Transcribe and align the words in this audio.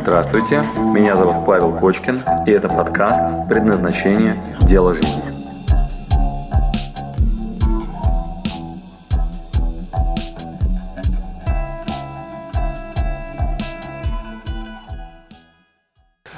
Здравствуйте, 0.00 0.62
меня 0.94 1.16
зовут 1.16 1.44
Павел 1.44 1.76
Кочкин, 1.76 2.22
и 2.46 2.50
это 2.52 2.68
подкаст 2.68 3.48
«Предназначение. 3.48 4.40
Дело 4.60 4.94
жизни». 4.94 5.22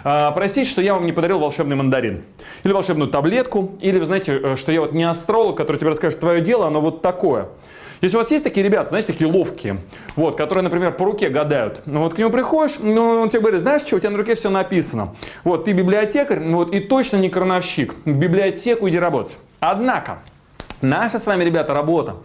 А, 0.03 0.31
простите, 0.31 0.69
что 0.69 0.81
я 0.81 0.95
вам 0.95 1.05
не 1.05 1.13
подарил 1.13 1.39
волшебный 1.39 1.77
мандарин. 1.77 2.25
Или 2.65 2.73
волшебную 2.73 3.11
таблетку. 3.11 3.77
Или, 3.81 3.99
вы 3.99 4.07
знаете, 4.07 4.41
э, 4.43 4.57
что 4.57 4.73
я 4.73 4.81
вот 4.81 4.95
не 4.95 5.05
астролог, 5.05 5.59
который 5.59 5.77
тебе 5.77 5.91
расскажет, 5.91 6.19
твое 6.19 6.41
дело, 6.41 6.67
оно 6.67 6.81
вот 6.81 7.03
такое. 7.03 7.49
Если 8.01 8.17
у 8.17 8.21
вас 8.21 8.31
есть 8.31 8.45
такие 8.45 8.65
ребята, 8.65 8.89
знаете, 8.89 9.13
такие 9.13 9.31
ловкие, 9.31 9.79
вот, 10.17 10.37
которые, 10.37 10.65
например, 10.65 10.93
по 10.93 11.05
руке 11.05 11.29
гадают, 11.29 11.83
ну, 11.85 12.01
вот 12.01 12.15
к 12.15 12.19
нему 12.19 12.31
приходишь, 12.31 12.77
ну, 12.79 13.21
он 13.21 13.29
тебе 13.29 13.41
говорит, 13.41 13.61
знаешь 13.61 13.83
что, 13.83 13.97
у 13.97 13.99
тебя 13.99 14.11
на 14.11 14.17
руке 14.17 14.35
все 14.35 14.49
написано. 14.49 15.15
Вот, 15.45 15.67
ты 15.67 15.73
библиотекарь, 15.73 16.41
ну, 16.41 16.59
вот, 16.59 16.73
и 16.73 16.81
точно 16.81 17.19
не 17.19 17.29
крановщик. 17.29 17.95
В 18.05 18.13
библиотеку 18.13 18.89
иди 18.89 18.99
работать. 18.99 19.39
Однако, 19.61 20.21
наша 20.81 21.19
с 21.19 21.27
вами, 21.27 21.45
ребята, 21.45 21.75
работа 21.75 22.17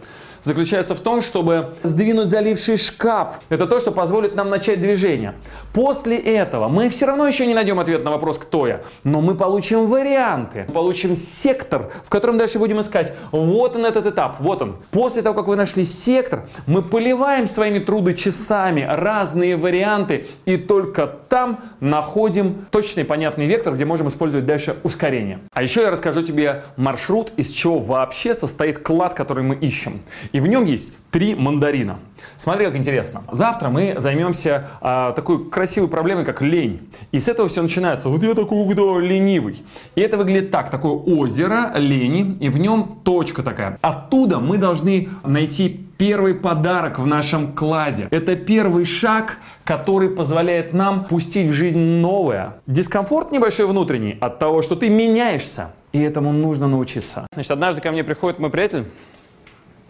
заключается 0.46 0.94
в 0.94 1.00
том, 1.00 1.22
чтобы 1.22 1.74
сдвинуть 1.82 2.28
заливший 2.28 2.76
шкаф. 2.76 3.40
Это 3.48 3.66
то, 3.66 3.80
что 3.80 3.90
позволит 3.90 4.34
нам 4.36 4.48
начать 4.48 4.80
движение. 4.80 5.34
После 5.74 6.16
этого 6.16 6.68
мы 6.68 6.88
все 6.88 7.06
равно 7.06 7.26
еще 7.26 7.46
не 7.46 7.52
найдем 7.52 7.80
ответ 7.80 8.04
на 8.04 8.12
вопрос, 8.12 8.38
кто 8.38 8.66
я, 8.66 8.80
но 9.02 9.20
мы 9.20 9.34
получим 9.34 9.86
варианты, 9.86 10.64
получим 10.72 11.16
сектор, 11.16 11.90
в 12.04 12.08
котором 12.08 12.38
дальше 12.38 12.60
будем 12.60 12.80
искать. 12.80 13.12
Вот 13.32 13.74
он 13.74 13.84
этот 13.84 14.06
этап, 14.06 14.36
вот 14.40 14.62
он. 14.62 14.76
После 14.92 15.20
того, 15.22 15.34
как 15.34 15.48
вы 15.48 15.56
нашли 15.56 15.84
сектор, 15.84 16.46
мы 16.66 16.80
поливаем 16.80 17.48
своими 17.48 17.80
трудочасами 17.80 18.86
разные 18.88 19.56
варианты 19.56 20.26
и 20.44 20.56
только 20.56 21.08
там 21.28 21.58
находим 21.80 22.66
точный 22.70 23.04
понятный 23.04 23.46
вектор, 23.46 23.74
где 23.74 23.84
можем 23.84 24.06
использовать 24.08 24.46
дальше 24.46 24.76
ускорение. 24.84 25.40
А 25.52 25.62
еще 25.64 25.82
я 25.82 25.90
расскажу 25.90 26.22
тебе 26.22 26.62
маршрут, 26.76 27.32
из 27.36 27.50
чего 27.50 27.80
вообще 27.80 28.32
состоит 28.34 28.78
клад, 28.78 29.14
который 29.14 29.42
мы 29.42 29.56
ищем. 29.56 30.00
И 30.36 30.40
в 30.40 30.46
нем 30.46 30.66
есть 30.66 30.92
три 31.10 31.34
мандарина. 31.34 31.98
Смотри, 32.36 32.66
как 32.66 32.76
интересно. 32.76 33.24
Завтра 33.32 33.70
мы 33.70 33.94
займемся 33.96 34.68
а, 34.82 35.12
такой 35.12 35.48
красивой 35.48 35.88
проблемой, 35.88 36.26
как 36.26 36.42
лень. 36.42 36.90
И 37.10 37.18
с 37.18 37.28
этого 37.28 37.48
все 37.48 37.62
начинается. 37.62 38.10
Вот 38.10 38.22
я 38.22 38.34
такой 38.34 38.74
да, 38.74 39.00
ленивый. 39.00 39.64
И 39.94 40.02
это 40.02 40.18
выглядит 40.18 40.50
так. 40.50 40.70
Такое 40.70 40.92
озеро 40.92 41.72
лени, 41.76 42.36
и 42.38 42.50
в 42.50 42.58
нем 42.58 42.98
точка 43.02 43.42
такая. 43.42 43.78
Оттуда 43.80 44.40
мы 44.40 44.58
должны 44.58 45.08
найти 45.24 45.86
первый 45.96 46.34
подарок 46.34 46.98
в 46.98 47.06
нашем 47.06 47.54
кладе. 47.54 48.08
Это 48.10 48.36
первый 48.36 48.84
шаг, 48.84 49.38
который 49.64 50.10
позволяет 50.10 50.74
нам 50.74 51.06
пустить 51.06 51.46
в 51.46 51.54
жизнь 51.54 51.80
новое. 51.80 52.56
Дискомфорт 52.66 53.32
небольшой 53.32 53.66
внутренний 53.66 54.18
от 54.20 54.38
того, 54.38 54.60
что 54.60 54.76
ты 54.76 54.90
меняешься. 54.90 55.70
И 55.92 55.98
этому 56.02 56.32
нужно 56.32 56.68
научиться. 56.68 57.26
Значит, 57.32 57.52
однажды 57.52 57.80
ко 57.80 57.90
мне 57.90 58.04
приходит 58.04 58.38
мой 58.38 58.50
приятель, 58.50 58.84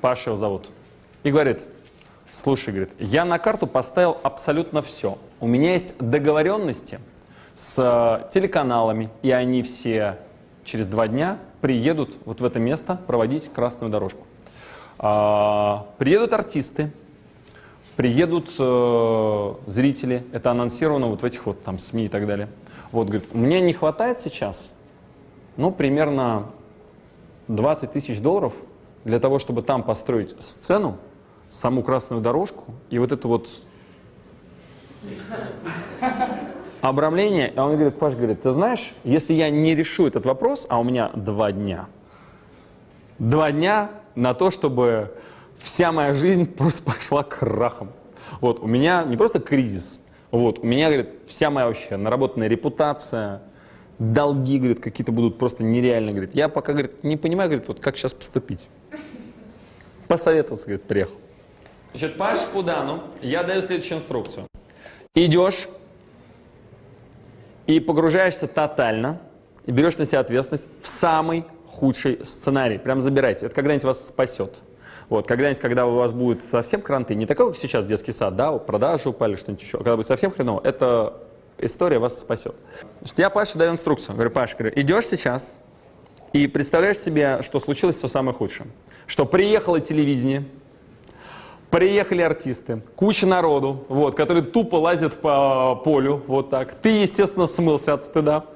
Паша 0.01 0.31
его 0.31 0.37
зовут, 0.37 0.67
и 1.23 1.31
говорит, 1.31 1.63
слушай, 2.31 2.71
говорит, 2.71 2.91
я 2.99 3.25
на 3.25 3.39
карту 3.39 3.67
поставил 3.67 4.19
абсолютно 4.23 4.83
все. 4.83 5.19
У 5.41 5.47
меня 5.47 5.73
есть 5.73 5.97
договоренности 5.99 7.01
с 7.55 7.75
э, 7.79 8.31
телеканалами, 8.33 9.11
и 9.23 9.31
они 9.31 9.63
все 9.63 10.19
через 10.65 10.87
два 10.87 11.09
дня 11.09 11.39
приедут 11.61 12.17
вот 12.25 12.41
в 12.41 12.45
это 12.45 12.59
место 12.59 13.01
проводить 13.07 13.51
красную 13.53 13.91
дорожку. 13.91 14.27
А, 14.99 15.87
приедут 15.99 16.33
артисты, 16.33 16.93
приедут 17.97 18.51
э, 18.59 19.55
зрители, 19.67 20.25
это 20.33 20.51
анонсировано 20.51 21.07
вот 21.07 21.23
в 21.23 21.25
этих 21.25 21.47
вот 21.47 21.63
там 21.65 21.79
СМИ 21.79 22.07
и 22.07 22.09
так 22.09 22.27
далее. 22.27 22.49
Вот, 22.93 23.09
говорит, 23.09 23.35
мне 23.35 23.61
не 23.61 23.73
хватает 23.73 24.21
сейчас, 24.21 24.75
ну, 25.57 25.71
примерно 25.71 26.51
20 27.49 27.93
тысяч 27.93 28.21
долларов 28.21 28.53
для 29.07 29.21
того, 29.21 29.39
чтобы 29.39 29.63
там 29.63 29.85
построить 29.85 30.35
сцену, 30.43 30.99
саму 31.49 31.85
красную 31.85 32.21
дорожку 32.21 32.75
и 32.91 32.99
вот 32.99 33.13
это 33.13 33.29
вот 33.29 33.49
обрамление. 36.81 37.53
А 37.57 37.67
он 37.67 37.77
говорит, 37.77 37.99
Паш, 38.01 38.15
говорит, 38.15 38.43
ты 38.43 38.51
знаешь, 38.51 38.93
если 39.05 39.33
я 39.33 39.49
не 39.49 39.77
решу 39.77 40.09
этот 40.09 40.27
вопрос, 40.27 40.67
а 40.69 40.81
у 40.81 40.85
меня 40.85 41.11
два 41.15 41.53
дня, 41.53 41.87
два 43.21 43.53
дня 43.53 43.91
на 44.17 44.35
то, 44.35 44.51
чтобы 44.51 45.15
вся 45.61 45.93
моя 45.93 46.13
жизнь 46.13 46.53
просто 46.53 46.83
пошла 46.83 47.23
крахом. 47.23 47.93
Вот, 48.41 48.59
у 48.59 48.67
меня 48.67 49.05
не 49.05 49.17
просто 49.17 49.39
кризис, 49.39 50.03
вот, 50.33 50.59
у 50.59 50.67
меня, 50.67 50.89
говорит, 50.89 51.11
вся 51.29 51.49
моя 51.49 51.69
вообще 51.69 51.97
наработанная 51.97 52.49
репутация, 52.49 53.43
долги, 53.99 54.59
говорит, 54.59 54.81
какие-то 54.81 55.13
будут 55.13 55.39
просто 55.39 55.65
нереальные, 55.65 56.15
говорит. 56.15 56.35
Я 56.35 56.49
пока, 56.49 56.73
говорит, 56.73 57.03
не 57.03 57.17
понимаю, 57.17 57.49
говорит, 57.51 57.69
вот 57.69 57.81
как 57.81 57.97
сейчас 57.97 58.15
поступить. 58.15 58.69
Посоветовался, 60.09 60.67
говорит, 60.67 60.85
приехал. 60.85 61.15
Значит, 61.93 62.17
Паш 62.17 62.39
Пудану 62.53 63.03
я 63.23 63.43
даю 63.43 63.63
следующую 63.63 63.99
инструкцию. 63.99 64.47
Идешь 65.15 65.69
и 67.67 67.81
погружаешься 67.81 68.47
тотально, 68.47 69.21
и 69.65 69.73
берешь 69.73 69.97
на 69.97 70.05
себя 70.05 70.21
ответственность 70.21 70.69
в 70.81 70.87
самый 70.87 71.45
худший 71.67 72.25
сценарий. 72.25 72.79
Прям 72.79 73.01
забирайте. 73.01 73.47
Это 73.47 73.55
когда-нибудь 73.55 73.85
вас 73.85 74.07
спасет. 74.09 74.63
Вот, 75.09 75.27
когда-нибудь, 75.27 75.61
когда 75.61 75.87
у 75.87 75.95
вас 75.95 76.13
будет 76.13 76.43
совсем 76.43 76.83
кранты, 76.83 77.15
не 77.15 77.27
такой, 77.27 77.49
как 77.49 77.57
сейчас 77.57 77.85
детский 77.85 78.13
сад, 78.13 78.35
да, 78.35 78.53
продажи 78.59 79.09
упали, 79.09 79.37
что-нибудь 79.37 79.63
еще, 79.63 79.79
а 79.79 79.79
когда 79.79 79.97
будет 79.97 80.07
совсем 80.07 80.33
хреново, 80.33 80.61
это 80.65 81.15
история 81.59 81.99
вас 81.99 82.21
спасет. 82.21 82.55
Значит, 83.01 83.19
я 83.19 83.31
Паше 83.31 83.59
даю 83.59 83.73
инструкцию. 83.73 84.15
Говорю, 84.15 84.31
Паша, 84.31 84.57
говорю, 84.57 84.73
идешь 84.81 85.07
сейчас 85.11 85.59
и 86.33 86.47
представляешь 86.47 86.99
себе, 86.99 87.41
что 87.43 87.59
случилось 87.61 87.97
все 87.97 88.09
самое 88.09 88.37
худшее. 88.37 88.69
Что 89.07 89.25
приехало 89.25 89.81
телевидение, 89.81 90.45
приехали 91.71 92.23
артисты, 92.23 92.83
куча 92.97 93.27
народу, 93.27 93.85
вот, 93.89 94.15
которые 94.15 94.43
тупо 94.43 94.77
лазят 94.77 95.21
по 95.21 95.77
полю, 95.77 96.23
вот 96.27 96.51
так. 96.51 96.75
Ты, 96.75 96.89
естественно, 96.89 97.47
смылся 97.47 97.95
от 97.95 98.05
стыда. 98.05 98.47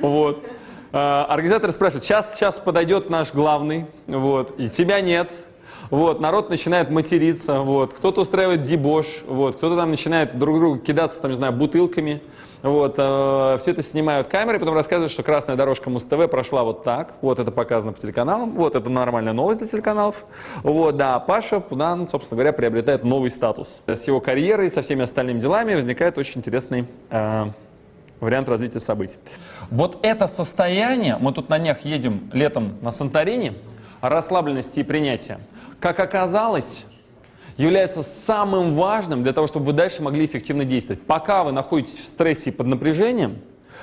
Вот. 0.00 0.44
А, 0.92 1.26
организатор 1.28 1.70
спрашивает, 1.70 2.04
сейчас, 2.04 2.34
сейчас 2.34 2.58
подойдет 2.58 3.08
наш 3.08 3.32
главный, 3.32 3.86
вот, 4.06 4.58
и 4.58 4.68
тебя 4.68 5.00
нет, 5.00 5.32
вот, 5.92 6.20
народ 6.20 6.48
начинает 6.48 6.88
материться, 6.88 7.60
вот, 7.60 7.92
кто-то 7.92 8.22
устраивает 8.22 8.62
дебош, 8.62 9.24
вот, 9.26 9.56
кто-то 9.56 9.76
там 9.76 9.90
начинает 9.90 10.38
друг 10.38 10.58
другу 10.58 10.78
кидаться, 10.78 11.20
там, 11.20 11.32
не 11.32 11.36
знаю, 11.36 11.52
бутылками, 11.52 12.22
вот, 12.62 12.94
э, 12.96 13.58
все 13.60 13.72
это 13.72 13.82
снимают 13.82 14.26
камеры, 14.28 14.58
потом 14.58 14.74
рассказывают, 14.74 15.12
что 15.12 15.22
красная 15.22 15.54
дорожка 15.54 15.90
Муз-ТВ 15.90 16.30
прошла 16.30 16.64
вот 16.64 16.82
так, 16.82 17.12
вот 17.20 17.38
это 17.38 17.50
показано 17.50 17.92
по 17.92 18.00
телеканалам, 18.00 18.52
вот 18.52 18.74
это 18.74 18.88
нормальная 18.88 19.34
новость 19.34 19.60
для 19.60 19.68
телеканалов, 19.68 20.24
вот, 20.62 20.96
да, 20.96 21.20
Паша 21.20 21.60
Пудан, 21.60 22.08
собственно 22.08 22.36
говоря, 22.38 22.54
приобретает 22.54 23.04
новый 23.04 23.28
статус. 23.28 23.82
С 23.86 24.08
его 24.08 24.20
карьерой, 24.20 24.70
со 24.70 24.80
всеми 24.80 25.02
остальными 25.02 25.40
делами 25.40 25.74
возникает 25.74 26.16
очень 26.16 26.38
интересный 26.38 26.86
э, 27.10 27.50
вариант 28.18 28.48
развития 28.48 28.80
событий. 28.80 29.18
Вот 29.70 29.98
это 30.00 30.26
состояние, 30.26 31.18
мы 31.20 31.34
тут 31.34 31.50
на 31.50 31.58
днях 31.58 31.84
едем 31.84 32.30
летом 32.32 32.78
на 32.80 32.92
Санторини, 32.92 33.52
расслабленности 34.10 34.80
и 34.80 34.82
принятия, 34.82 35.40
как 35.80 35.98
оказалось, 36.00 36.84
является 37.56 38.02
самым 38.02 38.74
важным 38.74 39.22
для 39.22 39.32
того, 39.32 39.46
чтобы 39.46 39.66
вы 39.66 39.72
дальше 39.72 40.02
могли 40.02 40.26
эффективно 40.26 40.64
действовать. 40.64 41.02
Пока 41.02 41.44
вы 41.44 41.52
находитесь 41.52 41.98
в 41.98 42.04
стрессе 42.04 42.50
и 42.50 42.52
под 42.52 42.66
напряжением, 42.66 43.38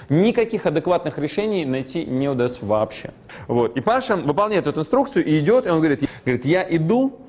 никаких 0.09 0.65
адекватных 0.65 1.17
решений 1.17 1.65
найти 1.65 2.05
не 2.05 2.27
удается 2.27 2.65
вообще. 2.65 3.11
Вот. 3.47 3.77
И 3.77 3.81
Паша 3.81 4.17
выполняет 4.17 4.67
эту 4.67 4.81
инструкцию 4.81 5.25
и 5.25 5.39
идет, 5.39 5.65
и 5.65 5.69
он 5.69 5.79
говорит, 5.79 6.03
говорит 6.25 6.45
я 6.45 6.65
иду, 6.69 7.19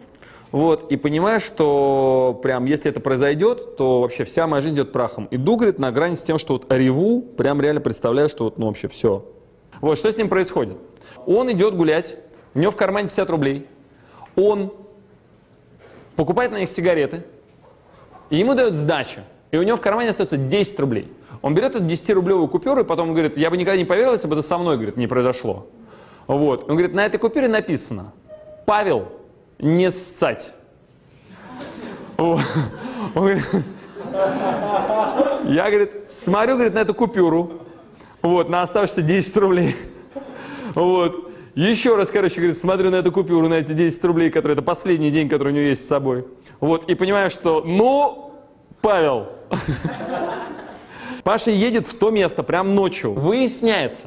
вот, 0.51 0.91
и 0.91 0.97
понимаю, 0.97 1.41
что 1.41 2.41
прям 2.43 2.65
если 2.65 2.91
это 2.91 2.99
произойдет, 2.99 3.77
то 3.77 4.01
вообще 4.01 4.25
вся 4.25 4.49
моя 4.49 4.61
жизнь 4.61 4.75
идет 4.75 4.91
прахом. 4.91 5.29
Иду, 5.31 5.57
говорит, 5.57 5.79
на 5.79 5.93
грани 5.93 6.17
с 6.17 6.23
тем, 6.23 6.39
что 6.41 6.55
вот 6.55 6.67
реву, 6.73 7.23
прям 7.23 7.61
реально 7.61 7.81
представляю, 7.81 8.29
что 8.29 8.45
вот, 8.45 8.59
ну, 8.59 8.67
вообще 8.67 8.89
все. 8.89 9.25
Вот, 9.81 9.97
что 9.97 10.11
с 10.11 10.17
ним 10.17 10.29
происходит? 10.29 10.77
Он 11.27 11.51
идет 11.53 11.77
гулять, 11.77 12.17
у 12.55 12.59
него 12.59 12.71
в 12.71 12.77
кармане 12.77 13.09
50 13.09 13.31
рублей, 13.31 13.67
он 14.37 14.73
покупает 16.17 16.53
на 16.53 16.59
них 16.59 16.69
сигареты, 16.69 17.25
и 18.29 18.37
ему 18.39 18.55
дают 18.55 18.75
сдачу, 18.75 19.21
и 19.51 19.57
у 19.57 19.63
него 19.63 19.77
в 19.77 19.81
кармане 19.81 20.11
остается 20.11 20.37
10 20.37 20.79
рублей. 20.81 21.13
Он 21.43 21.55
берет 21.55 21.75
эту 21.75 21.85
10-рублевую 21.85 22.49
купюру 22.49 22.83
и 22.83 22.85
потом 22.85 23.13
говорит, 23.13 23.37
я 23.39 23.51
бы 23.51 23.57
никогда 23.57 23.79
не 23.79 23.85
поверил, 23.87 24.13
если 24.13 24.29
бы 24.29 24.37
это 24.37 24.47
со 24.47 24.59
мной, 24.59 24.77
говорит, 24.77 24.97
не 24.97 25.07
произошло. 25.07 25.67
Вот. 26.27 26.65
Он 26.65 26.77
говорит, 26.77 26.95
на 26.95 27.07
этой 27.07 27.19
купюре 27.19 27.49
написано, 27.49 28.13
Павел, 28.67 29.09
не 29.59 29.91
ссать. 29.91 30.53
Он 32.19 32.41
говорит, 33.15 33.45
я, 35.45 35.67
говорит, 35.69 35.93
смотрю, 36.09 36.55
говорит, 36.55 36.75
на 36.75 36.81
эту 36.81 36.95
купюру, 36.95 37.63
вот, 38.21 38.51
на 38.51 38.63
оставшиеся 38.63 39.03
10 39.03 39.37
рублей. 39.39 39.77
Вот. 40.75 41.30
Еще 41.55 41.97
раз, 41.97 42.11
короче, 42.11 42.37
говорит, 42.37 42.57
смотрю 42.57 42.91
на 42.91 42.97
эту 42.97 43.11
купюру, 43.11 43.49
на 43.49 43.55
эти 43.55 43.73
10 43.73 44.05
рублей, 44.05 44.31
которые 44.31 44.55
это 44.55 44.63
последний 44.63 45.11
день, 45.11 45.29
который 45.29 45.49
у 45.53 45.57
него 45.57 45.67
есть 45.67 45.85
с 45.85 45.89
собой. 45.89 46.25
Вот, 46.61 46.89
и 46.89 46.95
понимаю, 46.95 47.31
что, 47.31 47.63
ну, 47.63 48.35
Павел, 48.81 49.29
Паша 51.25 51.51
едет 51.51 51.87
в 51.87 51.99
то 51.99 52.11
место 52.11 52.43
прям 52.43 52.75
ночью. 52.75 53.13
Выясняется, 53.13 54.07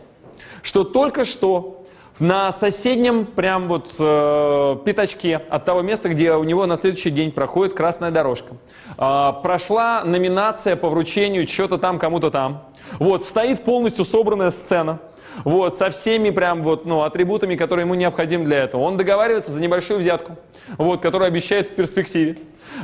что 0.61 0.85
только 0.85 1.25
что 1.25 1.83
на 2.19 2.51
соседнем 2.51 3.25
прям 3.25 3.67
вот 3.67 3.95
э, 3.99 4.77
пятачке 4.85 5.35
от 5.35 5.65
того 5.65 5.81
места, 5.81 6.09
где 6.09 6.33
у 6.33 6.43
него 6.43 6.65
на 6.65 6.77
следующий 6.77 7.09
день 7.09 7.31
проходит 7.31 7.73
красная 7.73 8.11
дорожка, 8.11 8.55
э, 8.97 9.31
прошла 9.41 10.03
номинация 10.05 10.75
по 10.75 10.89
вручению 10.89 11.45
чего-то 11.45 11.77
там 11.77 11.99
кому-то 11.99 12.29
там. 12.29 12.63
Вот, 12.99 13.25
стоит 13.25 13.63
полностью 13.63 14.05
собранная 14.05 14.51
сцена. 14.51 14.99
Вот, 15.43 15.77
со 15.77 15.89
всеми 15.89 16.29
прям 16.29 16.63
вот, 16.63 16.85
ну, 16.85 17.01
атрибутами, 17.01 17.55
которые 17.55 17.85
ему 17.85 17.95
необходимы 17.95 18.45
для 18.45 18.63
этого. 18.63 18.81
Он 18.81 18.97
договаривается 18.97 19.51
за 19.51 19.61
небольшую 19.61 19.99
взятку, 19.99 20.37
вот, 20.77 21.01
которую 21.01 21.27
обещает 21.27 21.69
в 21.69 21.75
перспективе. 21.75 22.37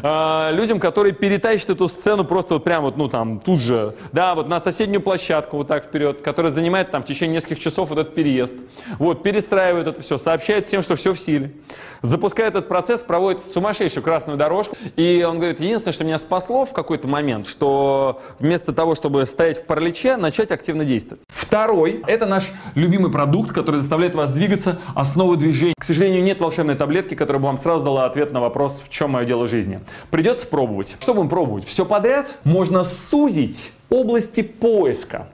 А, 0.04 0.52
людям, 0.52 0.80
которые 0.80 1.14
перетащат 1.14 1.70
эту 1.70 1.88
сцену 1.88 2.24
просто 2.24 2.56
вот 2.56 2.64
прям 2.64 2.84
вот, 2.84 2.98
ну 2.98 3.08
там, 3.10 3.40
тут 3.40 3.60
же, 3.60 3.96
да, 4.12 4.36
вот 4.36 4.48
на 4.48 4.60
соседнюю 4.60 5.02
площадку 5.02 5.58
вот 5.58 5.68
так 5.68 5.86
вперед, 5.86 6.22
которая 6.22 6.52
занимает 6.52 6.92
там 6.92 7.02
в 7.02 7.06
течение 7.06 7.36
нескольких 7.36 7.60
часов 7.60 7.90
вот 7.90 8.00
этот 8.00 8.16
переезд. 8.16 8.54
Вот, 8.98 9.24
перестраивает 9.24 9.88
это 9.88 10.02
все, 10.02 10.18
сообщает 10.18 10.66
всем, 10.66 10.82
что 10.82 10.96
все 10.96 11.14
в 11.14 11.20
силе. 11.20 11.54
Запускает 12.02 12.56
этот 12.56 12.68
процесс, 12.68 13.02
проводит 13.02 13.44
сумасшедшую 13.44 14.04
красную 14.04 14.38
дорожку. 14.38 14.76
И 14.96 15.26
он 15.28 15.38
говорит, 15.38 15.60
единственное, 15.60 15.94
что 15.94 16.04
меня 16.04 16.18
спасло 16.18 16.66
в 16.66 16.74
какой-то 16.74 17.08
момент, 17.08 17.48
что 17.48 18.22
вместо 18.40 18.74
того, 18.74 18.96
чтобы 18.96 19.26
стоять 19.26 19.60
в 19.60 19.66
параличе, 19.66 20.18
начать 20.18 20.52
активно 20.52 20.86
действовать. 20.86 21.24
Второй, 21.28 22.02
это 22.08 22.26
наш 22.26 22.52
любимый 22.76 23.12
продукт, 23.12 23.52
который 23.52 23.78
заставляет 23.78 24.16
вас 24.16 24.30
двигаться, 24.30 24.80
основы 24.96 25.36
движения. 25.38 25.74
К 25.78 25.84
сожалению, 25.84 26.24
нет 26.24 26.40
волшебной 26.40 26.76
таблетки, 26.76 27.16
которая 27.16 27.40
бы 27.40 27.48
вам 27.48 27.58
сразу 27.58 27.84
дала 27.84 28.06
ответ 28.06 28.32
на 28.32 28.40
вопрос, 28.40 28.82
в 28.86 28.90
чем 28.90 29.12
мое 29.12 29.26
дело 29.26 29.48
жизни. 29.48 29.69
Придется 30.12 30.48
пробовать. 30.48 30.98
Что 31.00 31.14
будем 31.14 31.30
пробовать? 31.30 31.66
Все 31.66 31.86
подряд? 31.86 32.34
Можно 32.44 32.84
сузить 32.84 33.72
области 33.90 34.42
поиска. 34.42 35.28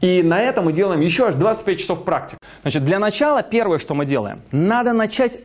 И 0.00 0.22
на 0.22 0.40
этом 0.40 0.66
мы 0.66 0.72
делаем 0.72 1.00
еще 1.00 1.26
аж 1.26 1.34
25 1.34 1.78
часов 1.78 2.04
практик. 2.04 2.38
Значит, 2.62 2.84
для 2.84 2.98
начала 2.98 3.42
первое, 3.42 3.78
что 3.78 3.94
мы 3.94 4.04
делаем, 4.04 4.40
надо 4.52 4.92
начать 4.92 5.40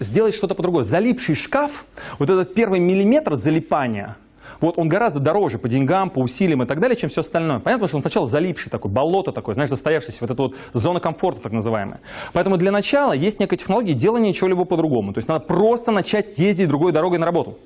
сделать 0.00 0.34
что-то 0.34 0.54
по-другому. 0.54 0.84
Залипший 0.84 1.34
шкаф, 1.34 1.84
вот 2.18 2.30
этот 2.30 2.54
первый 2.54 2.80
миллиметр 2.80 3.34
залипания– 3.34 4.16
вот 4.60 4.78
он 4.78 4.88
гораздо 4.88 5.20
дороже 5.20 5.58
по 5.58 5.68
деньгам, 5.68 6.10
по 6.10 6.18
усилиям 6.18 6.62
и 6.62 6.66
так 6.66 6.80
далее, 6.80 6.96
чем 6.96 7.08
все 7.08 7.20
остальное. 7.20 7.60
Понятно, 7.60 7.88
что 7.88 7.96
он 7.96 8.02
сначала 8.02 8.26
залипший 8.26 8.70
такой, 8.70 8.90
болото 8.90 9.32
такое, 9.32 9.54
знаешь, 9.54 9.70
застоявшийся, 9.70 10.18
вот 10.20 10.30
эта 10.30 10.42
вот 10.42 10.54
зона 10.72 11.00
комфорта 11.00 11.40
так 11.40 11.52
называемая. 11.52 12.00
Поэтому 12.32 12.56
для 12.56 12.70
начала 12.70 13.12
есть 13.12 13.40
некая 13.40 13.56
технология 13.56 13.94
делания 13.94 14.32
чего-либо 14.32 14.64
по-другому. 14.64 15.12
То 15.12 15.18
есть 15.18 15.28
надо 15.28 15.44
просто 15.44 15.92
начать 15.92 16.38
ездить 16.38 16.68
другой 16.68 16.92
дорогой 16.92 17.18
на 17.18 17.26
работу. 17.26 17.58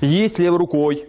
Есть 0.00 0.38
левой 0.38 0.58
рукой, 0.58 1.06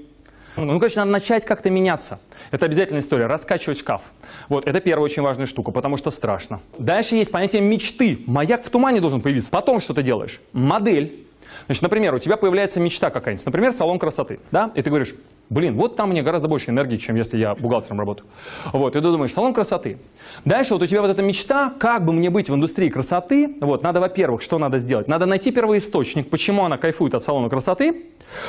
ну, 0.56 0.80
короче, 0.80 1.00
надо 1.00 1.12
начать 1.12 1.46
как-то 1.46 1.70
меняться. 1.72 2.20
Это 2.52 2.68
обязательная 2.68 3.02
история. 3.02 3.26
Раскачивать 3.26 3.80
шкаф. 3.80 4.04
Вот, 4.50 4.68
это 4.68 4.80
первая 4.82 5.04
очень 5.04 5.24
важная 5.24 5.48
штука, 5.48 5.72
потому 5.72 5.98
что 5.98 6.12
страшно. 6.12 6.60
Дальше 6.78 7.16
есть 7.16 7.32
понятие 7.32 7.62
мечты. 7.62 8.20
Маяк 8.28 8.64
в 8.64 8.70
тумане 8.70 9.02
должен 9.02 9.22
появиться. 9.22 9.50
Потом 9.50 9.80
что 9.80 9.94
ты 9.96 10.04
делаешь? 10.04 10.40
Модель 10.52 11.23
Значит, 11.66 11.84
например, 11.84 12.14
у 12.14 12.20
тебя 12.20 12.38
появляется 12.38 12.80
мечта 12.80 13.10
какая-нибудь, 13.10 13.46
например, 13.46 13.72
салон 13.72 14.00
красоты, 14.00 14.40
да, 14.52 14.72
и 14.76 14.82
ты 14.82 14.90
говоришь, 14.90 15.16
блин, 15.50 15.76
вот 15.76 15.96
там 15.96 16.10
мне 16.10 16.22
гораздо 16.22 16.48
больше 16.48 16.72
энергии, 16.72 16.98
чем 16.98 17.16
если 17.16 17.38
я 17.38 17.56
бухгалтером 17.56 18.00
работаю. 18.00 18.28
Вот, 18.72 18.96
и 18.96 19.00
ты 19.00 19.02
думаешь, 19.02 19.34
салон 19.34 19.54
красоты. 19.54 19.98
Дальше 20.46 20.74
вот 20.74 20.82
у 20.82 20.88
тебя 20.88 21.02
вот 21.02 21.10
эта 21.10 21.22
мечта, 21.22 21.74
как 21.80 22.06
бы 22.06 22.14
мне 22.14 22.30
быть 22.30 22.50
в 22.50 22.56
индустрии 22.56 22.90
красоты, 22.90 23.56
вот, 23.62 23.84
надо, 23.84 24.00
во-первых, 24.00 24.42
что 24.42 24.58
надо 24.58 24.78
сделать? 24.78 25.08
Надо 25.08 25.26
найти 25.26 25.52
первоисточник, 25.52 26.30
почему 26.30 26.66
она 26.66 26.78
кайфует 26.78 27.16
от 27.16 27.24
салона 27.24 27.50
красоты, 27.50 28.08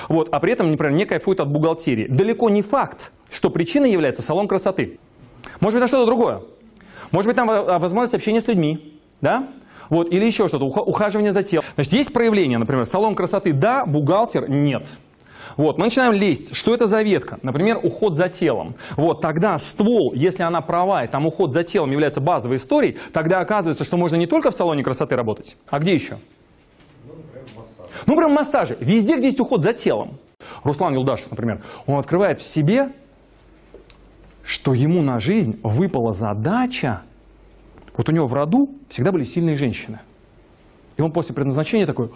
вот, 0.08 0.28
а 0.32 0.40
при 0.40 0.52
этом, 0.52 0.70
например, 0.70 0.92
не 0.92 1.04
кайфует 1.04 1.40
от 1.40 1.48
бухгалтерии. 1.48 2.06
Далеко 2.08 2.50
не 2.50 2.62
факт, 2.62 3.12
что 3.30 3.50
причиной 3.50 3.90
является 3.90 4.22
салон 4.22 4.48
красоты. 4.48 4.98
Может 5.60 5.74
быть, 5.74 5.82
это 5.82 5.88
что-то 5.88 6.06
другое. 6.06 6.42
Может 7.10 7.28
быть, 7.28 7.36
там 7.36 7.46
возможность 7.46 8.14
общения 8.14 8.40
с 8.40 8.48
людьми, 8.48 8.98
да? 9.20 9.48
Вот, 9.90 10.10
или 10.10 10.24
еще 10.24 10.48
что-то, 10.48 10.64
ухаживание 10.64 11.32
за 11.32 11.42
телом. 11.42 11.64
Значит, 11.74 11.92
есть 11.92 12.12
проявление, 12.12 12.58
например, 12.58 12.86
салон 12.86 13.14
красоты– 13.14 13.52
да, 13.54 13.84
бухгалтер– 13.86 14.48
нет. 14.48 14.88
Вот, 15.56 15.78
мы 15.78 15.84
начинаем 15.84 16.14
лезть. 16.14 16.54
Что 16.54 16.74
это 16.74 16.86
за 16.86 17.02
ветка? 17.02 17.38
Например, 17.42 17.78
уход 17.82 18.16
за 18.16 18.28
телом. 18.28 18.74
Вот, 18.96 19.20
тогда 19.20 19.56
ствол, 19.58 20.12
если 20.14 20.42
она 20.42 20.60
права, 20.60 21.04
и 21.04 21.08
там 21.08 21.26
уход 21.26 21.52
за 21.52 21.62
телом 21.62 21.90
является 21.90 22.20
базовой 22.20 22.56
историей, 22.56 22.98
тогда 23.12 23.40
оказывается, 23.40 23.84
что 23.84 23.96
можно 23.96 24.16
не 24.16 24.26
только 24.26 24.50
в 24.50 24.54
салоне 24.54 24.82
красоты 24.82 25.16
работать, 25.16 25.56
а 25.68 25.78
где 25.78 25.94
еще? 25.94 26.18
Ну, 28.06 28.16
прям 28.16 28.32
массажи. 28.32 28.76
Везде, 28.80 29.16
где 29.16 29.26
есть 29.26 29.40
уход 29.40 29.62
за 29.62 29.72
телом. 29.72 30.18
Руслан 30.64 30.94
Юлдашев, 30.94 31.30
например, 31.30 31.62
он 31.86 31.98
открывает 31.98 32.40
в 32.40 32.44
себе, 32.44 32.90
что 34.42 34.74
ему 34.74 35.02
на 35.02 35.20
жизнь 35.20 35.58
выпала 35.62 36.12
задача 36.12 37.02
вот 37.96 38.08
у 38.08 38.12
него 38.12 38.26
в 38.26 38.34
роду 38.34 38.74
всегда 38.88 39.12
были 39.12 39.24
сильные 39.24 39.56
женщины. 39.56 40.00
И 40.96 41.02
он 41.02 41.12
после 41.12 41.34
предназначения 41.34 41.86
такой, 41.86 42.10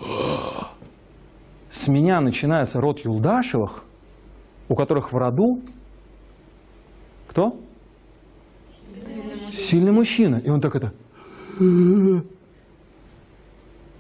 с 1.71 1.89
меня 1.89 2.21
начинается 2.21 2.81
род 2.81 3.01
Юлдашевых, 3.01 3.85
у 4.69 4.75
которых 4.75 5.13
в 5.13 5.17
роду 5.17 5.61
кто? 7.29 7.61
Сильный 9.53 9.93
мужчина. 9.93 10.37
И 10.45 10.49
он 10.49 10.61
так 10.61 10.75
это... 10.75 10.93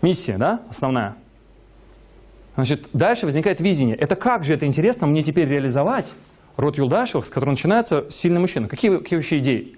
Миссия, 0.01 0.39
да, 0.39 0.63
основная? 0.69 1.17
Значит, 2.55 2.89
дальше 2.93 3.27
возникает 3.27 3.61
видение. 3.61 3.97
Это 3.97 4.17
как 4.17 4.45
же 4.45 4.55
это 4.55 4.67
интересно 4.67 5.07
мне 5.07 5.23
теперь 5.23 5.49
реализовать 5.49 6.15
род 6.57 6.79
Юлдашевых, 6.79 7.27
с 7.27 7.31
которого 7.31 7.53
начинается 7.53 8.07
сильный 8.11 8.41
мужчина? 8.41 8.69
Какие, 8.69 8.97
какие 8.99 9.17
вообще 9.17 9.39
идеи? 9.39 9.77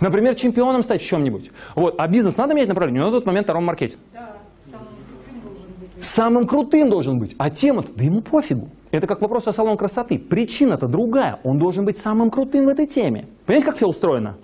Например, 0.00 0.34
чемпионом 0.34 0.82
стать 0.82 1.02
в 1.02 1.06
чем-нибудь. 1.06 1.50
Вот. 1.74 1.94
А 1.98 2.08
бизнес 2.08 2.36
надо 2.36 2.54
менять 2.54 2.68
направление? 2.68 3.02
Но 3.02 3.08
на 3.08 3.12
тот 3.12 3.26
момент 3.26 3.46
втором 3.46 3.64
маркетинг. 3.64 4.00
Да, 4.12 4.36
самым 4.70 4.86
крутым 5.06 5.40
должен 5.42 5.68
быть. 5.68 6.04
Самым 6.04 6.46
крутым 6.46 6.90
должен 6.90 7.18
быть. 7.18 7.34
А 7.38 7.50
тема-то, 7.50 7.92
да 7.94 8.04
ему 8.04 8.22
пофигу. 8.22 8.68
Это 8.90 9.06
как 9.06 9.20
вопрос 9.20 9.46
о 9.46 9.52
салон 9.52 9.76
красоты. 9.76 10.18
Причина-то 10.18 10.88
другая. 10.88 11.38
Он 11.44 11.58
должен 11.58 11.84
быть 11.84 11.98
самым 11.98 12.30
крутым 12.30 12.66
в 12.66 12.68
этой 12.68 12.86
теме. 12.86 13.28
Понимаете, 13.46 13.66
как 13.66 13.76
все 13.76 13.86
устроено? 13.86 14.36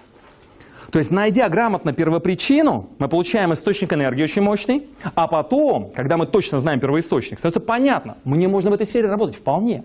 То 0.93 0.99
есть, 1.01 1.11
найдя 1.11 1.49
грамотно 1.49 1.93
первопричину, 1.93 2.89
мы 2.99 3.09
получаем 3.09 3.53
источник 3.53 3.93
энергии 3.93 4.23
очень 4.23 4.41
мощный, 4.41 4.89
а 5.15 5.27
потом, 5.27 5.91
когда 5.95 6.17
мы 6.17 6.27
точно 6.27 6.59
знаем 6.61 6.79
первоисточник, 6.79 7.39
становится 7.39 7.61
понятно, 7.61 8.17
мне 8.25 8.47
можно 8.47 8.71
в 8.71 8.75
этой 8.75 8.87
сфере 8.87 9.09
работать 9.09 9.35
вполне. 9.37 9.83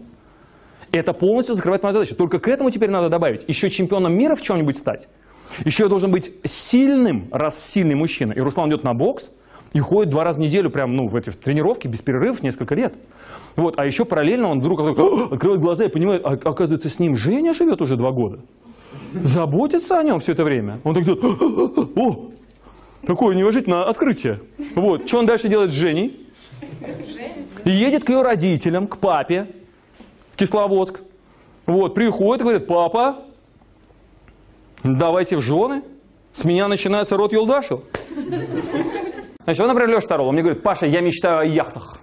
Это 0.92 1.14
полностью 1.14 1.56
закрывает 1.56 1.82
мою 1.82 1.94
задачу. 1.94 2.16
Только 2.16 2.40
к 2.40 2.48
этому 2.48 2.70
теперь 2.70 2.92
надо 2.92 3.10
добавить 3.10 3.46
еще 3.48 3.70
чемпионом 3.70 4.14
мира 4.14 4.36
в 4.36 4.42
чем-нибудь 4.42 4.78
стать. 4.78 5.08
Еще 5.66 5.84
я 5.84 5.90
должен 5.90 6.12
быть 6.12 6.32
сильным, 6.44 7.28
раз 7.32 7.64
сильный 7.64 7.96
мужчина. 7.96 8.34
И 8.34 8.40
Руслан 8.40 8.70
идет 8.70 8.84
на 8.84 8.94
бокс 8.94 9.32
и 9.74 9.80
ходит 9.80 10.12
два 10.12 10.24
раза 10.24 10.40
в 10.40 10.42
неделю 10.42 10.70
прям, 10.70 10.96
ну, 10.96 11.08
в 11.08 11.16
эти 11.16 11.30
тренировки 11.32 11.88
без 11.88 12.02
перерывов 12.02 12.44
несколько 12.44 12.76
лет. 12.76 12.96
Вот, 13.56 13.80
а 13.80 13.86
еще 13.86 14.06
параллельно 14.06 14.48
он 14.50 14.60
вдруг 14.60 14.80
открывает 14.80 15.62
глаза 15.62 15.86
и 15.86 15.88
понимает, 15.90 16.22
а, 16.26 16.32
оказывается, 16.32 16.90
с 16.90 17.00
ним 17.00 17.16
Женя 17.16 17.54
живет 17.54 17.82
уже 17.82 17.96
два 17.96 18.12
года. 18.12 18.40
Заботится 19.14 20.00
о 20.00 20.04
нем 20.04 20.20
все 20.20 20.32
это 20.34 20.44
время. 20.44 20.80
Он 20.84 20.94
так 20.94 21.04
идет, 21.04 21.24
о, 21.24 22.32
такое 23.06 23.36
неуважительное 23.36 23.84
открытие. 23.84 24.40
Вот, 24.76 25.08
что 25.08 25.20
он 25.20 25.26
дальше 25.26 25.48
делает 25.48 25.72
с 25.72 25.74
Женей? 25.74 26.18
Едет 27.66 28.04
к 28.04 28.10
ее 28.10 28.22
родителям, 28.22 28.88
к 28.88 28.98
папе 28.98 29.48
в 30.34 30.38
Кисловодск. 30.38 31.02
Вот, 31.66 31.94
приходит 31.94 32.42
и 32.42 32.44
говорит, 32.44 32.68
папа, 32.68 33.24
Давайте 34.84 35.38
в 35.38 35.42
жены. 35.42 35.84
С 36.34 36.44
меня 36.46 36.68
начинается 36.68 37.18
род 37.18 37.34
Юлдашев. 37.34 37.82
Значит, 39.44 39.60
вот, 39.60 39.68
например, 39.68 39.90
Леша 39.90 40.02
Старол, 40.02 40.28
он 40.28 40.34
мне 40.34 40.44
говорит, 40.44 40.64
Паша, 40.64 40.86
я 40.86 41.02
мечтаю 41.02 41.40
о 41.40 41.46
яхтах. 41.46 42.00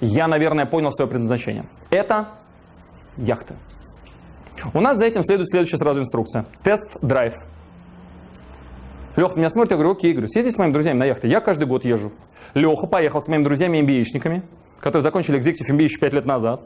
Я, 0.00 0.28
наверное, 0.28 0.66
понял 0.66 0.90
свое 0.92 1.10
предназначение. 1.10 1.66
Это 1.90 2.28
яхты. 3.16 3.56
У 4.72 4.80
нас 4.80 4.96
за 4.96 5.06
этим 5.06 5.22
следует 5.22 5.48
следующая 5.50 5.76
сразу 5.76 6.00
инструкция. 6.00 6.46
Тест-драйв. 6.62 7.34
Леха 9.16 9.36
меня 9.36 9.50
смотрит, 9.50 9.72
я 9.72 9.76
говорю, 9.76 9.92
окей, 9.92 10.12
говорю, 10.12 10.28
съезди 10.28 10.50
с 10.50 10.56
моими 10.56 10.72
друзьями 10.72 10.98
на 10.98 11.04
яхты. 11.04 11.28
Я 11.28 11.40
каждый 11.40 11.66
год 11.66 11.84
езжу. 11.84 12.12
Леха 12.54 12.86
поехал 12.86 13.20
с 13.20 13.28
моими 13.28 13.44
друзьями 13.44 13.78
MBA-шниками, 13.78 14.42
которые 14.78 15.02
закончили 15.02 15.38
экзекутив 15.38 15.74
MBA 15.74 15.82
еще 15.82 15.98
5 15.98 16.12
лет 16.14 16.24
назад. 16.24 16.62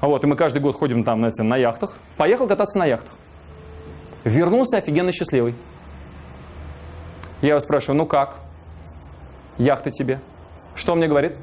Вот, 0.00 0.22
и 0.22 0.26
мы 0.26 0.36
каждый 0.36 0.60
год 0.60 0.76
ходим 0.76 1.02
там 1.02 1.20
на, 1.20 1.30
на 1.36 1.56
яхтах. 1.56 1.98
Поехал 2.16 2.46
кататься 2.46 2.78
на 2.78 2.86
яхтах. 2.86 3.12
Вернулся 4.24 4.78
офигенно 4.78 5.12
счастливый. 5.12 5.54
Я 7.42 7.50
его 7.50 7.60
спрашиваю, 7.60 7.96
ну 7.96 8.06
как? 8.06 8.36
Яхта 9.56 9.90
тебе. 9.90 10.20
Что 10.74 10.92
он 10.92 10.98
мне 10.98 11.08
говорит? 11.08 11.36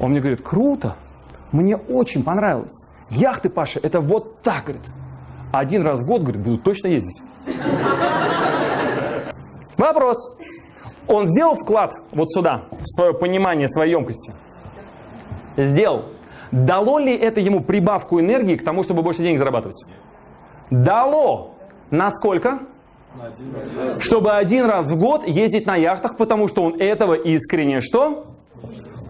Он 0.00 0.10
мне 0.10 0.20
говорит, 0.20 0.42
круто, 0.42 0.96
мне 1.52 1.76
очень 1.76 2.22
понравилось. 2.22 2.86
Яхты, 3.10 3.48
Паша, 3.48 3.78
это 3.82 4.00
вот 4.00 4.42
так, 4.42 4.64
говорит. 4.64 4.86
Один 5.52 5.82
раз 5.82 6.00
в 6.00 6.06
год, 6.06 6.22
говорит, 6.22 6.42
буду 6.42 6.58
точно 6.58 6.88
ездить. 6.88 7.22
Вопрос. 9.76 10.30
Он 11.06 11.26
сделал 11.26 11.54
вклад 11.54 11.94
вот 12.12 12.30
сюда, 12.32 12.64
в 12.70 12.86
свое 12.86 13.14
понимание 13.14 13.68
своей 13.68 13.92
емкости? 13.92 14.32
Сделал. 15.56 16.06
Дало 16.50 16.98
ли 16.98 17.14
это 17.14 17.40
ему 17.40 17.60
прибавку 17.60 18.20
энергии 18.20 18.56
к 18.56 18.64
тому, 18.64 18.82
чтобы 18.82 19.02
больше 19.02 19.22
денег 19.22 19.38
зарабатывать? 19.38 19.84
Дало. 20.70 21.54
Насколько? 21.90 22.60
Чтобы 24.00 24.32
один 24.32 24.66
раз 24.66 24.88
в 24.88 24.96
год 24.96 25.26
ездить 25.26 25.66
на 25.66 25.76
яхтах, 25.76 26.16
потому 26.16 26.48
что 26.48 26.62
он 26.62 26.80
этого 26.80 27.14
искренне 27.14 27.80
что? 27.80 28.26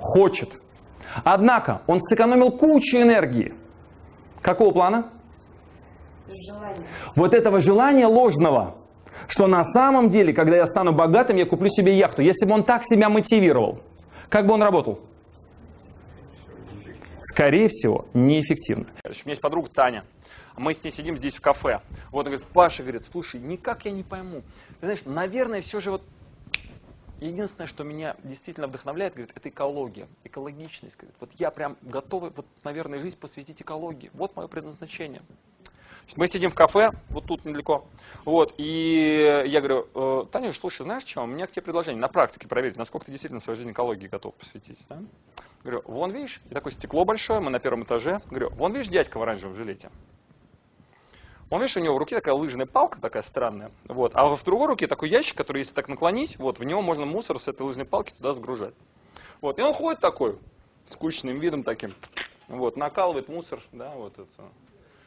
Хочет. 0.00 0.60
Однако 1.24 1.82
он 1.86 2.00
сэкономил 2.00 2.50
кучу 2.50 2.98
энергии. 2.98 3.54
Какого 4.42 4.72
плана? 4.72 5.10
Желание. 6.28 6.86
Вот 7.14 7.32
этого 7.32 7.60
желания 7.60 8.06
ложного, 8.06 8.74
что 9.28 9.46
на 9.46 9.62
самом 9.64 10.08
деле, 10.08 10.32
когда 10.32 10.56
я 10.56 10.66
стану 10.66 10.92
богатым, 10.92 11.36
я 11.36 11.46
куплю 11.46 11.70
себе 11.70 11.96
яхту. 11.96 12.22
Если 12.22 12.46
бы 12.46 12.52
он 12.54 12.64
так 12.64 12.84
себя 12.84 13.08
мотивировал, 13.08 13.78
как 14.28 14.46
бы 14.46 14.54
он 14.54 14.62
работал? 14.62 15.00
Скорее 17.20 17.68
всего, 17.68 18.06
неэффективно. 18.12 18.86
У 19.04 19.08
меня 19.08 19.18
есть 19.26 19.40
подруга 19.40 19.70
Таня. 19.70 20.04
Мы 20.56 20.72
с 20.72 20.84
ней 20.84 20.90
сидим 20.90 21.16
здесь 21.16 21.36
в 21.36 21.40
кафе. 21.40 21.80
Вот 22.10 22.26
она 22.26 22.36
говорит, 22.36 22.52
Паша, 22.52 22.82
говорит, 22.82 23.04
слушай, 23.10 23.40
никак 23.40 23.84
я 23.84 23.92
не 23.92 24.02
пойму. 24.02 24.42
Ты 24.80 24.86
знаешь, 24.86 25.04
наверное, 25.04 25.60
все 25.60 25.80
же 25.80 25.90
вот 25.90 26.02
Единственное, 27.20 27.68
что 27.68 27.84
меня 27.84 28.16
действительно 28.22 28.66
вдохновляет, 28.66 29.14
говорит, 29.14 29.32
это 29.34 29.48
экология, 29.48 30.08
экологичность. 30.24 30.96
Говорит, 30.96 31.14
вот 31.20 31.30
я 31.34 31.50
прям 31.50 31.76
готовый, 31.80 32.30
вот, 32.36 32.44
наверное, 32.64 32.98
жизнь 32.98 33.16
посвятить 33.16 33.62
экологии. 33.62 34.10
Вот 34.12 34.36
мое 34.36 34.46
предназначение. 34.46 35.22
Мы 36.16 36.26
сидим 36.26 36.50
в 36.50 36.54
кафе, 36.54 36.90
вот 37.08 37.24
тут 37.24 37.46
недалеко. 37.46 37.86
Вот, 38.26 38.54
и 38.58 39.42
я 39.46 39.60
говорю, 39.60 39.86
«Э, 39.94 40.24
Танюш, 40.30 40.58
слушай, 40.58 40.82
знаешь 40.82 41.06
что, 41.06 41.22
у 41.22 41.26
меня 41.26 41.46
к 41.46 41.52
тебе 41.52 41.62
предложение 41.62 42.00
на 42.00 42.08
практике 42.08 42.46
проверить, 42.46 42.76
насколько 42.76 43.06
ты 43.06 43.12
действительно 43.12 43.40
свою 43.40 43.56
жизнь 43.56 43.70
экологии 43.70 44.06
готов 44.06 44.34
посвятить. 44.34 44.84
Да? 44.88 45.02
Говорю, 45.62 45.82
вон 45.86 46.10
видишь, 46.10 46.42
и 46.50 46.54
такое 46.54 46.72
стекло 46.72 47.06
большое, 47.06 47.40
мы 47.40 47.50
на 47.50 47.58
первом 47.58 47.84
этаже. 47.84 48.20
Говорю, 48.28 48.50
вон 48.50 48.74
видишь 48.74 48.88
дядька 48.88 49.16
в 49.16 49.22
оранжевом 49.22 49.54
жилете. 49.54 49.90
Он, 51.50 51.60
видишь, 51.60 51.76
у 51.76 51.80
него 51.80 51.94
в 51.94 51.98
руке 51.98 52.16
такая 52.16 52.34
лыжная 52.34 52.66
палка 52.66 53.00
такая 53.00 53.22
странная. 53.22 53.70
Вот. 53.86 54.12
А 54.14 54.26
в 54.26 54.42
другой 54.44 54.68
руке 54.68 54.86
такой 54.86 55.08
ящик, 55.08 55.36
который, 55.36 55.58
если 55.58 55.74
так 55.74 55.88
наклонить, 55.88 56.38
вот, 56.38 56.58
в 56.58 56.64
него 56.64 56.82
можно 56.82 57.04
мусор 57.04 57.38
с 57.38 57.48
этой 57.48 57.62
лыжной 57.62 57.84
палки 57.84 58.12
туда 58.12 58.34
сгружать. 58.34 58.74
Вот. 59.40 59.58
И 59.58 59.62
он 59.62 59.74
ходит 59.74 60.00
такой, 60.00 60.38
скучным 60.86 61.38
видом 61.38 61.62
таким. 61.62 61.94
Вот, 62.48 62.76
накалывает 62.76 63.28
мусор, 63.28 63.60
да, 63.72 63.90
вот 63.90 64.14
это. 64.14 64.28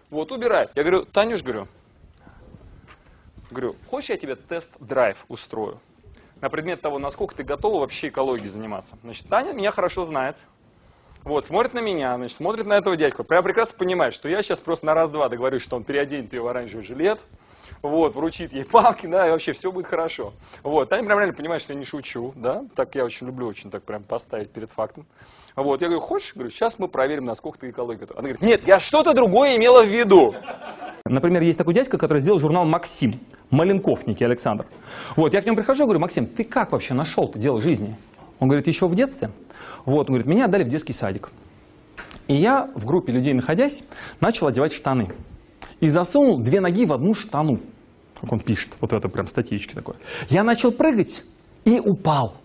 Вот, 0.10 0.32
убирает. 0.32 0.72
Я 0.76 0.84
говорю, 0.84 1.06
Танюш, 1.06 1.44
говорю, 1.44 1.68
говорю, 3.52 3.76
хочешь 3.90 4.10
я 4.10 4.18
тебе 4.18 4.36
тест-драйв 4.36 5.26
устрою? 5.28 5.80
На 6.40 6.50
предмет 6.50 6.82
того, 6.82 7.00
насколько 7.00 7.36
ты 7.36 7.44
готова 7.44 7.80
вообще 7.80 8.10
экологией 8.10 8.50
заниматься. 8.50 8.98
Значит, 9.04 9.28
Таня 9.28 9.54
меня 9.54 9.72
хорошо 9.72 10.06
знает. 10.06 10.38
Вот, 11.28 11.44
смотрит 11.44 11.74
на 11.74 11.80
меня, 11.80 12.16
значит, 12.16 12.38
смотрит 12.38 12.66
на 12.68 12.78
этого 12.78 12.96
дядьку. 12.96 13.26
Прям 13.26 13.44
прекрасно 13.44 13.78
понимает, 13.78 14.14
что 14.14 14.30
я 14.30 14.42
сейчас 14.42 14.62
просто 14.62 14.86
на 14.86 14.94
раз-два 14.94 15.28
договорюсь, 15.28 15.62
что 15.62 15.76
он 15.76 15.84
переоденет 15.84 16.32
ее 16.32 16.42
в 16.42 16.48
оранжевый 16.48 16.86
жилет, 16.86 17.20
вот, 17.82 18.16
вручит 18.16 18.54
ей 18.54 18.64
палки, 18.64 19.08
да, 19.08 19.28
и 19.28 19.32
вообще 19.32 19.52
все 19.52 19.70
будет 19.70 19.88
хорошо. 19.88 20.32
Вот, 20.64 20.88
Таня 20.88 21.06
прям 21.06 21.20
реально 21.20 21.36
понимает, 21.36 21.62
что 21.62 21.74
я 21.74 21.80
не 21.80 21.84
шучу, 21.84 22.32
да, 22.38 22.64
так 22.76 22.96
я 22.96 23.04
очень 23.04 23.28
люблю, 23.28 23.46
очень 23.46 23.70
так 23.70 23.84
прям 23.84 24.04
поставить 24.04 24.52
перед 24.52 24.72
фактом. 24.72 25.06
Вот, 25.58 25.82
я 25.82 25.88
говорю, 25.88 26.00
хочешь? 26.00 26.32
Говорю, 26.34 26.50
сейчас 26.50 26.80
мы 26.80 26.88
проверим, 26.88 27.26
насколько 27.26 27.60
ты 27.60 27.72
экология 27.72 28.00
готова. 28.00 28.22
Она 28.22 28.30
говорит, 28.30 28.42
нет, 28.42 28.66
я 28.66 28.80
что-то 28.80 29.14
другое 29.14 29.58
имела 29.58 29.84
в 29.84 29.90
виду. 29.90 30.34
Например, 31.04 31.42
есть 31.42 31.58
такой 31.58 31.74
дядька, 31.74 31.98
который 31.98 32.20
сделал 32.20 32.40
журнал 32.40 32.64
«Максим», 32.64 33.12
Маленков 33.50 34.08
Никий 34.08 34.24
Александр. 34.24 34.66
Вот, 35.18 35.34
я 35.34 35.42
к 35.42 35.46
нему 35.46 35.58
прихожу, 35.58 35.84
говорю, 35.84 36.00
Максим, 36.00 36.26
ты 36.26 36.46
как 36.46 36.72
вообще 36.72 36.94
нашел-то 36.94 37.38
дело 37.38 37.60
жизни? 37.60 37.98
Он 38.40 38.48
говорит, 38.48 38.68
еще 38.68 38.88
в 38.88 38.96
детстве. 38.96 39.32
Вот, 39.86 40.10
он 40.10 40.16
говорит, 40.16 40.28
меня 40.28 40.46
отдали 40.46 40.64
в 40.64 40.70
детский 40.70 40.94
садик. 40.94 41.32
И 42.28 42.36
я 42.36 42.70
в 42.76 42.86
группе 42.86 43.12
людей 43.12 43.34
находясь, 43.34 43.84
начал 44.20 44.48
одевать 44.48 44.74
штаны. 44.74 45.10
И 45.80 45.88
засунул 45.88 46.40
две 46.40 46.60
ноги 46.60 46.86
в 46.86 46.94
одну 46.94 47.14
штану. 47.14 47.60
Как 48.20 48.32
он 48.32 48.40
пишет, 48.40 48.76
вот 48.82 48.94
это 48.94 49.10
прям 49.10 49.28
статьечки 49.28 49.74
такой. 49.74 49.96
Я 50.30 50.44
начал 50.44 50.72
прыгать 50.72 51.24
и 51.66 51.80
упал. 51.80 52.36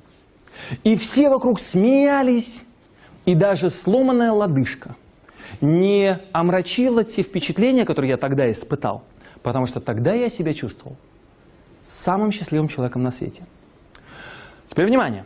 И 0.84 0.96
все 0.96 1.30
вокруг 1.30 1.60
смеялись. 1.60 2.62
И 3.24 3.34
даже 3.34 3.70
сломанная 3.70 4.32
лодыжка 4.32 4.96
не 5.60 6.18
омрачила 6.32 7.04
те 7.04 7.22
впечатления, 7.22 7.84
которые 7.84 8.10
я 8.10 8.16
тогда 8.16 8.50
испытал. 8.50 9.04
Потому 9.42 9.66
что 9.66 9.80
тогда 9.80 10.12
я 10.12 10.28
себя 10.28 10.54
чувствовал 10.54 10.96
самым 11.86 12.32
счастливым 12.32 12.68
человеком 12.68 13.02
на 13.02 13.10
свете. 13.10 13.44
Теперь 14.68 14.86
внимание. 14.86 15.24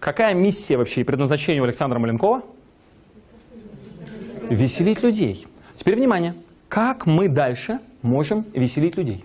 Какая 0.00 0.32
миссия 0.34 0.76
вообще 0.76 1.00
и 1.00 1.04
предназначение 1.04 1.60
у 1.60 1.64
Александра 1.64 1.98
Маленкова? 1.98 2.42
Веселить 4.48 5.02
людей. 5.02 5.46
Теперь 5.76 5.96
внимание. 5.96 6.34
Как 6.68 7.06
мы 7.06 7.28
дальше 7.28 7.80
можем 8.02 8.46
веселить 8.52 8.96
людей? 8.96 9.24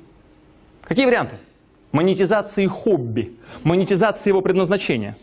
Какие 0.83 1.05
варианты? 1.05 1.37
Монетизации 1.91 2.65
хобби, 2.65 3.35
монетизации 3.63 4.31
его 4.31 4.41
предназначения. 4.41 5.15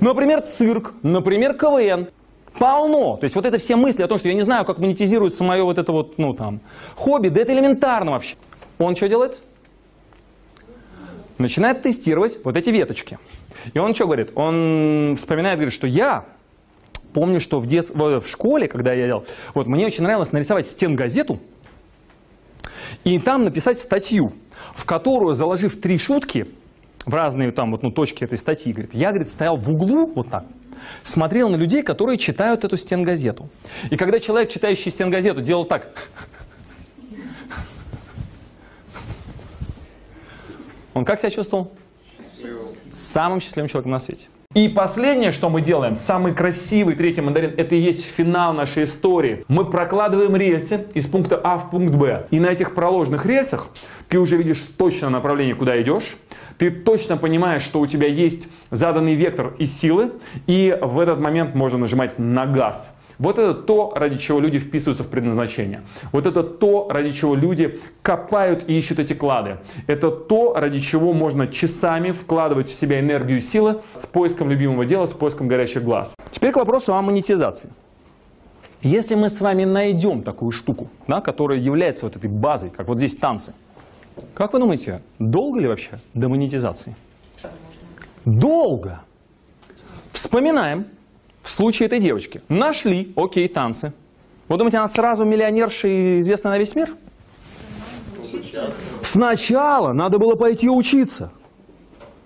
Например, 0.00 0.42
цирк, 0.42 0.92
например, 1.02 1.54
КВН. 1.54 2.08
Полно. 2.58 3.16
То 3.16 3.24
есть 3.24 3.34
вот 3.34 3.46
это 3.46 3.56
все 3.56 3.76
мысли 3.76 4.02
о 4.02 4.08
том, 4.08 4.18
что 4.18 4.28
я 4.28 4.34
не 4.34 4.42
знаю, 4.42 4.66
как 4.66 4.78
монетизируется 4.78 5.42
мое 5.42 5.64
вот 5.64 5.78
это 5.78 5.90
вот, 5.90 6.18
ну 6.18 6.34
там, 6.34 6.60
хобби, 6.94 7.28
да 7.28 7.40
это 7.40 7.54
элементарно 7.54 8.10
вообще. 8.10 8.36
Он 8.78 8.94
что 8.94 9.08
делает? 9.08 9.42
Начинает 11.38 11.82
тестировать 11.82 12.38
вот 12.44 12.56
эти 12.56 12.70
веточки. 12.70 13.18
И 13.74 13.78
он 13.78 13.94
что 13.94 14.06
говорит? 14.06 14.32
Он 14.34 15.14
вспоминает, 15.16 15.58
говорит, 15.58 15.74
что 15.74 15.86
я 15.86 16.24
помню, 17.12 17.40
что 17.40 17.60
в, 17.60 17.66
дет... 17.66 17.90
в 17.90 18.26
школе, 18.26 18.68
когда 18.68 18.92
я 18.92 19.06
делал, 19.06 19.24
вот 19.54 19.66
мне 19.66 19.86
очень 19.86 20.02
нравилось 20.02 20.32
нарисовать 20.32 20.66
стенгазету 20.66 21.38
и 23.04 23.18
там 23.18 23.44
написать 23.44 23.78
статью, 23.78 24.32
в 24.74 24.84
которую, 24.84 25.34
заложив 25.34 25.80
три 25.80 25.98
шутки 25.98 26.46
в 27.04 27.14
разные 27.14 27.52
там 27.52 27.72
вот, 27.72 27.82
ну, 27.82 27.90
точки 27.90 28.24
этой 28.24 28.38
статьи, 28.38 28.72
говорит, 28.72 28.94
я 28.94 29.10
говорит, 29.10 29.28
стоял 29.28 29.56
в 29.56 29.70
углу 29.70 30.12
вот 30.14 30.30
так, 30.30 30.44
смотрел 31.02 31.48
на 31.48 31.56
людей, 31.56 31.82
которые 31.82 32.18
читают 32.18 32.64
эту 32.64 32.76
стенгазету. 32.76 33.48
И 33.90 33.96
когда 33.96 34.20
человек, 34.20 34.50
читающий 34.50 34.90
стенгазету, 34.90 35.40
делал 35.40 35.64
так, 35.64 36.10
он 40.94 41.04
как 41.04 41.20
себя 41.20 41.30
чувствовал? 41.30 41.72
самым 42.92 43.40
счастливым 43.40 43.68
человеком 43.68 43.92
на 43.92 43.98
свете. 43.98 44.28
И 44.54 44.68
последнее, 44.68 45.32
что 45.32 45.48
мы 45.48 45.62
делаем, 45.62 45.96
самый 45.96 46.34
красивый 46.34 46.94
третий 46.94 47.22
мандарин, 47.22 47.54
это 47.56 47.74
и 47.74 47.78
есть 47.78 48.04
финал 48.04 48.52
нашей 48.52 48.84
истории. 48.84 49.44
Мы 49.48 49.64
прокладываем 49.64 50.36
рельсы 50.36 50.86
из 50.92 51.06
пункта 51.06 51.40
А 51.42 51.56
в 51.56 51.70
пункт 51.70 51.94
Б. 51.94 52.26
И 52.30 52.38
на 52.38 52.48
этих 52.48 52.74
проложенных 52.74 53.24
рельсах 53.24 53.68
ты 54.08 54.18
уже 54.18 54.36
видишь 54.36 54.60
точно 54.76 55.08
направление, 55.08 55.54
куда 55.54 55.80
идешь. 55.80 56.16
Ты 56.58 56.70
точно 56.70 57.16
понимаешь, 57.16 57.62
что 57.62 57.80
у 57.80 57.86
тебя 57.86 58.08
есть 58.08 58.48
заданный 58.70 59.14
вектор 59.14 59.54
и 59.58 59.64
силы. 59.64 60.12
И 60.46 60.76
в 60.82 60.98
этот 60.98 61.18
момент 61.18 61.54
можно 61.54 61.78
нажимать 61.78 62.18
на 62.18 62.44
газ. 62.44 62.94
Вот 63.22 63.38
это 63.38 63.54
то, 63.54 63.92
ради 63.94 64.18
чего 64.18 64.40
люди 64.40 64.58
вписываются 64.58 65.04
в 65.04 65.08
предназначение. 65.08 65.82
Вот 66.10 66.26
это 66.26 66.42
то, 66.42 66.88
ради 66.90 67.12
чего 67.12 67.36
люди 67.36 67.78
копают 68.02 68.68
и 68.68 68.76
ищут 68.76 68.98
эти 68.98 69.12
клады. 69.12 69.58
Это 69.86 70.10
то, 70.10 70.54
ради 70.56 70.80
чего 70.80 71.12
можно 71.12 71.46
часами 71.46 72.10
вкладывать 72.10 72.66
в 72.66 72.74
себя 72.74 72.98
энергию 72.98 73.38
и 73.38 73.40
силы 73.40 73.80
с 73.92 74.06
поиском 74.06 74.50
любимого 74.50 74.84
дела, 74.84 75.06
с 75.06 75.12
поиском 75.12 75.46
горящих 75.46 75.84
глаз. 75.84 76.16
Теперь 76.32 76.50
к 76.50 76.56
вопросу 76.56 76.94
о 76.94 77.02
монетизации. 77.02 77.70
Если 78.80 79.14
мы 79.14 79.28
с 79.28 79.40
вами 79.40 79.62
найдем 79.62 80.24
такую 80.24 80.50
штуку, 80.50 80.88
да, 81.06 81.20
которая 81.20 81.60
является 81.60 82.06
вот 82.06 82.16
этой 82.16 82.28
базой, 82.28 82.70
как 82.70 82.88
вот 82.88 82.98
здесь 82.98 83.14
танцы, 83.14 83.54
как 84.34 84.52
вы 84.52 84.58
думаете, 84.58 85.00
долго 85.20 85.60
ли 85.60 85.68
вообще 85.68 86.00
до 86.12 86.28
монетизации? 86.28 86.96
Долго. 88.24 89.00
Вспоминаем, 90.10 90.86
в 91.42 91.50
случае 91.50 91.86
этой 91.86 91.98
девочки. 91.98 92.42
Нашли, 92.48 93.12
окей, 93.16 93.48
танцы. 93.48 93.92
Вы 94.48 94.56
думаете, 94.58 94.78
она 94.78 94.88
сразу 94.88 95.24
миллионерша 95.24 95.88
и 95.88 96.20
известна 96.20 96.50
на 96.50 96.58
весь 96.58 96.74
мир? 96.74 96.94
Сначала 99.02 99.92
надо 99.92 100.18
было 100.18 100.34
пойти 100.36 100.68
учиться. 100.70 101.32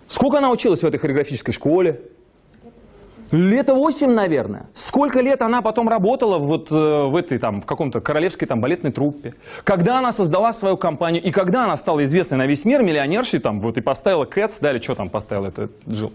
Сколько 0.06 0.38
она 0.38 0.50
училась 0.50 0.82
в 0.82 0.86
этой 0.86 0.98
хореографической 0.98 1.52
школе? 1.52 2.00
Лето 3.32 3.74
8, 3.74 4.08
наверное. 4.08 4.66
Сколько 4.72 5.20
лет 5.20 5.42
она 5.42 5.60
потом 5.60 5.88
работала 5.88 6.38
вот 6.38 6.70
э, 6.70 6.74
в 6.74 7.16
этой 7.16 7.38
там, 7.38 7.60
в 7.60 7.66
каком-то 7.66 8.00
королевской 8.00 8.46
там 8.46 8.60
балетной 8.60 8.92
труппе? 8.92 9.34
Когда 9.64 9.98
она 9.98 10.12
создала 10.12 10.52
свою 10.52 10.76
компанию 10.76 11.22
и 11.22 11.32
когда 11.32 11.64
она 11.64 11.76
стала 11.76 12.04
известной 12.04 12.38
на 12.38 12.46
весь 12.46 12.64
мир, 12.64 12.82
миллионершей 12.82 13.40
там 13.40 13.60
вот 13.60 13.78
и 13.78 13.80
поставила 13.80 14.26
Кэтс, 14.26 14.58
да, 14.60 14.70
или 14.70 14.80
что 14.80 14.94
там 14.94 15.08
поставила 15.08 15.48
это 15.48 15.68
Джилл? 15.88 16.12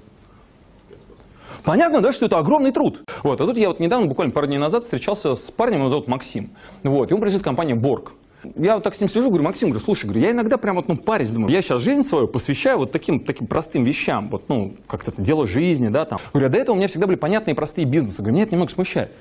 Понятно, 1.63 2.01
да, 2.01 2.11
что 2.11 2.25
это 2.25 2.37
огромный 2.37 2.71
труд. 2.71 3.01
Вот, 3.23 3.39
а 3.39 3.45
тут 3.45 3.57
я 3.57 3.67
вот 3.67 3.79
недавно, 3.79 4.07
буквально 4.07 4.33
пару 4.33 4.47
дней 4.47 4.57
назад, 4.57 4.83
встречался 4.83 5.35
с 5.35 5.51
парнем, 5.51 5.79
его 5.79 5.89
зовут 5.89 6.07
Максим. 6.07 6.49
Вот, 6.83 7.11
и 7.11 7.13
он 7.13 7.19
принадлежит 7.19 7.43
компании 7.43 7.73
Борг. 7.73 8.13
Я 8.55 8.75
вот 8.75 8.83
так 8.83 8.95
с 8.95 8.99
ним 8.99 9.07
сижу, 9.07 9.27
говорю, 9.27 9.43
Максим, 9.43 9.69
говорю, 9.69 9.83
слушай, 9.83 10.05
говорю, 10.05 10.21
я 10.21 10.31
иногда 10.31 10.57
прям 10.57 10.75
вот, 10.75 10.87
ну, 10.87 10.97
парень, 10.97 11.27
думаю, 11.27 11.51
я 11.51 11.61
сейчас 11.61 11.81
жизнь 11.81 12.01
свою 12.01 12.27
посвящаю 12.27 12.79
вот 12.79 12.91
таким, 12.91 13.19
таким 13.19 13.45
простым 13.45 13.83
вещам, 13.83 14.29
вот, 14.29 14.49
ну, 14.49 14.73
как-то 14.87 15.11
это 15.11 15.21
дело 15.21 15.45
жизни, 15.45 15.89
да, 15.89 16.05
там. 16.05 16.19
Говорю, 16.33 16.47
а 16.47 16.49
до 16.49 16.57
этого 16.57 16.75
у 16.75 16.77
меня 16.77 16.87
всегда 16.87 17.05
были 17.05 17.17
понятные 17.17 17.53
простые 17.53 17.85
бизнесы. 17.85 18.17
Говорю, 18.17 18.33
меня 18.33 18.43
это 18.43 18.53
немного 18.53 18.71
смущает. 18.71 19.11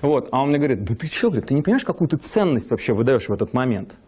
Вот, 0.00 0.28
а 0.32 0.42
он 0.42 0.48
мне 0.48 0.58
говорит, 0.58 0.84
да 0.84 0.94
ты 0.94 1.08
что, 1.08 1.28
говорит, 1.28 1.48
ты 1.48 1.54
не 1.54 1.60
понимаешь, 1.60 1.84
какую 1.84 2.08
ты 2.08 2.16
ценность 2.16 2.70
вообще 2.70 2.94
выдаешь 2.94 3.28
в 3.28 3.32
этот 3.32 3.52
момент? 3.52 3.98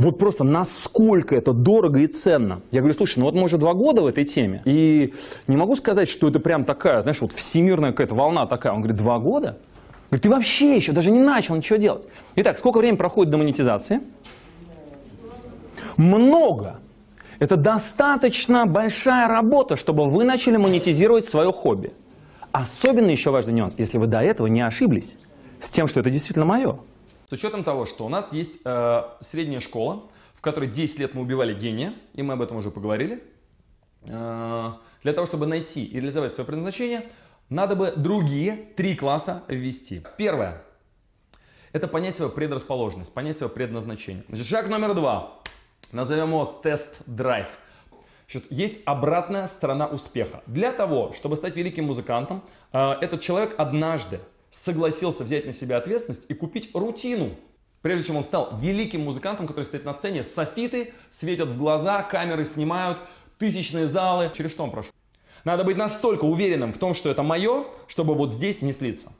Вот 0.00 0.18
просто 0.18 0.44
насколько 0.44 1.36
это 1.36 1.52
дорого 1.52 1.98
и 1.98 2.06
ценно. 2.06 2.62
Я 2.70 2.80
говорю, 2.80 2.94
слушай, 2.94 3.18
ну 3.18 3.26
вот 3.26 3.34
мы 3.34 3.42
уже 3.42 3.58
два 3.58 3.74
года 3.74 4.00
в 4.00 4.06
этой 4.06 4.24
теме, 4.24 4.62
и 4.64 5.12
не 5.46 5.58
могу 5.58 5.76
сказать, 5.76 6.08
что 6.08 6.28
это 6.28 6.40
прям 6.40 6.64
такая, 6.64 7.02
знаешь, 7.02 7.20
вот 7.20 7.32
всемирная 7.32 7.90
какая-то 7.90 8.14
волна 8.14 8.46
такая. 8.46 8.72
Он 8.72 8.78
говорит, 8.78 8.96
два 8.96 9.18
года? 9.18 9.58
Говорит, 10.08 10.22
ты 10.22 10.30
вообще 10.30 10.74
еще 10.74 10.92
даже 10.92 11.10
не 11.10 11.20
начал 11.20 11.54
ничего 11.54 11.76
делать. 11.76 12.08
Итак, 12.36 12.56
сколько 12.56 12.78
времени 12.78 12.96
проходит 12.96 13.30
до 13.30 13.36
монетизации? 13.36 14.00
Много. 15.98 16.80
Это 17.38 17.56
достаточно 17.56 18.64
большая 18.64 19.28
работа, 19.28 19.76
чтобы 19.76 20.08
вы 20.08 20.24
начали 20.24 20.56
монетизировать 20.56 21.26
свое 21.26 21.52
хобби. 21.52 21.92
Особенно 22.52 23.10
еще 23.10 23.30
важный 23.30 23.52
нюанс, 23.52 23.74
если 23.76 23.98
вы 23.98 24.06
до 24.06 24.20
этого 24.20 24.46
не 24.46 24.62
ошиблись 24.62 25.18
с 25.60 25.68
тем, 25.68 25.86
что 25.86 26.00
это 26.00 26.08
действительно 26.08 26.46
мое. 26.46 26.78
С 27.30 27.32
учетом 27.32 27.62
того, 27.62 27.86
что 27.86 28.04
у 28.04 28.08
нас 28.08 28.32
есть 28.32 28.58
э, 28.64 29.02
средняя 29.20 29.60
школа, 29.60 30.02
в 30.34 30.40
которой 30.40 30.68
10 30.68 30.98
лет 30.98 31.14
мы 31.14 31.22
убивали 31.22 31.54
гения, 31.54 31.94
и 32.12 32.22
мы 32.22 32.34
об 32.34 32.42
этом 32.42 32.56
уже 32.56 32.72
поговорили, 32.72 33.22
э, 34.08 34.72
для 35.04 35.12
того, 35.12 35.28
чтобы 35.28 35.46
найти 35.46 35.84
и 35.84 36.00
реализовать 36.00 36.34
свое 36.34 36.44
предназначение, 36.44 37.06
надо 37.48 37.76
бы 37.76 37.92
другие 37.94 38.56
три 38.74 38.96
класса 38.96 39.44
ввести. 39.46 40.02
Первое– 40.18 40.64
это 41.72 41.86
понять 41.86 42.16
свою 42.16 42.32
предрасположенность, 42.32 43.14
понять 43.14 43.36
свое 43.36 43.48
предназначение. 43.48 44.24
Значит, 44.26 44.46
шаг 44.48 44.68
номер 44.68 44.94
два. 44.94 45.38
Назовем 45.92 46.30
его 46.30 46.46
тест-драйв. 46.46 47.60
Есть 48.50 48.80
обратная 48.86 49.46
сторона 49.46 49.86
успеха. 49.86 50.42
Для 50.46 50.72
того, 50.72 51.12
чтобы 51.12 51.36
стать 51.36 51.54
великим 51.54 51.84
музыкантом, 51.84 52.42
э, 52.72 52.90
этот 53.00 53.20
человек 53.20 53.54
однажды 53.56 54.18
согласился 54.50 55.24
взять 55.24 55.46
на 55.46 55.52
себя 55.52 55.76
ответственность 55.76 56.26
и 56.28 56.34
купить 56.34 56.70
рутину. 56.74 57.30
Прежде 57.82 58.08
чем 58.08 58.16
он 58.16 58.22
стал 58.22 58.58
великим 58.60 59.02
музыкантом, 59.02 59.46
который 59.46 59.64
стоит 59.64 59.84
на 59.84 59.94
сцене, 59.94 60.22
софиты 60.22 60.92
светят 61.10 61.48
в 61.48 61.58
глаза, 61.58 62.02
камеры 62.02 62.44
снимают, 62.44 62.98
тысячные 63.38 63.88
залы. 63.88 64.30
Через 64.34 64.50
что 64.50 64.64
он 64.64 64.70
прошел? 64.70 64.92
Надо 65.44 65.64
быть 65.64 65.78
настолько 65.78 66.24
уверенным 66.24 66.72
в 66.72 66.78
том, 66.78 66.92
что 66.92 67.08
это 67.08 67.22
мое, 67.22 67.64
чтобы 67.86 68.14
вот 68.14 68.32
здесь 68.32 68.60
не 68.60 68.72
слиться. 68.72 69.12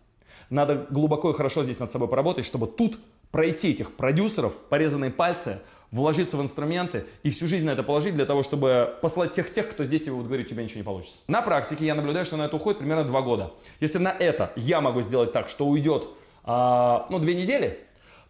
Надо 0.51 0.87
глубоко 0.91 1.31
и 1.31 1.35
хорошо 1.35 1.65
здесь 1.65 1.79
над 1.79 1.91
собой 1.91 2.09
поработать, 2.09 2.45
чтобы 2.45 2.67
тут 2.67 2.99
пройти 3.31 3.71
этих 3.71 3.95
продюсеров, 3.95 4.57
порезанные 4.69 5.11
пальцы, 5.11 5.63
вложиться 5.91 6.37
в 6.37 6.43
инструменты 6.43 7.07
и 7.23 7.31
всю 7.31 7.47
жизнь 7.47 7.67
на 7.67 7.71
это 7.71 7.83
положить 7.83 8.15
для 8.15 8.27
того, 8.27 8.43
чтобы 8.43 8.97
послать 9.03 9.33
всех 9.33 9.53
тех, 9.53 9.69
кто 9.69 9.85
здесь 9.85 10.03
тебе 10.03 10.13
будет 10.13 10.27
говорить, 10.27 10.47
у 10.47 10.51
тебя 10.51 10.63
ничего 10.63 10.79
не 10.79 10.85
получится. 10.85 11.23
На 11.29 11.43
практике 11.43 11.85
я 11.87 11.95
наблюдаю, 11.95 12.27
что 12.27 12.37
на 12.37 12.45
это 12.45 12.57
уходит 12.57 12.79
примерно 12.79 13.05
два 13.05 13.23
года. 13.23 13.53
Если 13.81 13.99
на 13.99 14.11
это 14.11 14.53
я 14.57 14.81
могу 14.81 15.03
сделать 15.03 15.33
так, 15.33 15.49
что 15.49 15.67
уйдет, 15.67 16.09
а, 16.45 17.07
ну, 17.11 17.19
две 17.19 17.35
недели, 17.35 17.79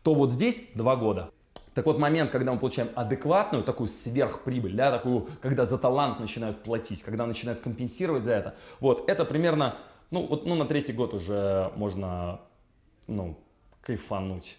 то 0.02 0.14
вот 0.14 0.30
здесь 0.30 0.70
два 0.74 0.96
года. 0.96 1.30
Так 1.74 1.86
вот, 1.86 1.98
момент, 1.98 2.30
когда 2.30 2.52
мы 2.52 2.58
получаем 2.58 2.88
адекватную 2.94 3.62
такую 3.62 3.86
сверхприбыль, 3.86 4.74
да, 4.74 4.90
такую, 4.90 5.28
когда 5.40 5.66
за 5.66 5.78
талант 5.78 6.18
начинают 6.18 6.62
платить, 6.64 7.02
когда 7.02 7.26
начинают 7.26 7.60
компенсировать 7.60 8.24
за 8.24 8.32
это, 8.32 8.54
вот, 8.80 9.08
это 9.08 9.24
примерно, 9.24 9.76
ну, 10.10 10.26
вот, 10.26 10.44
ну, 10.46 10.56
на 10.56 10.64
третий 10.64 10.92
год 10.92 11.14
уже 11.14 11.70
можно, 11.76 12.40
ну, 13.06 13.38
кайфануть. 13.82 14.58